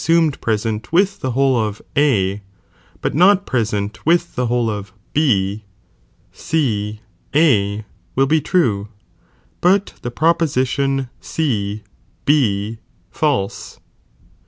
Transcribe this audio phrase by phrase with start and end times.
[0.07, 2.41] aunied present with the whole of A,
[3.01, 5.63] but not pre sent with the whole of B,
[6.31, 7.01] C
[7.35, 7.85] A
[8.15, 8.87] will be true,
[9.61, 11.83] but the proposi tion C
[12.25, 12.79] B
[13.11, 13.79] false.